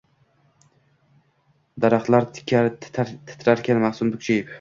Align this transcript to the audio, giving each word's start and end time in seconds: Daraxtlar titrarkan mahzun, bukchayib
Daraxtlar 1.85 2.25
titrarkan 2.39 3.83
mahzun, 3.85 4.13
bukchayib 4.17 4.49